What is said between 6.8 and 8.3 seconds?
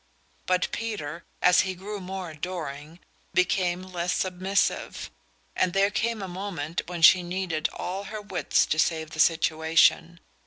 when she needed all her